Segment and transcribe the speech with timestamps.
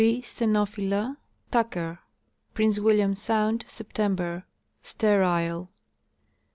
[0.01, 1.15] b stenophylla,
[1.51, 1.77] Tuck.
[2.55, 4.43] Prince William sound, Sep tember.
[4.81, 5.69] Sterile.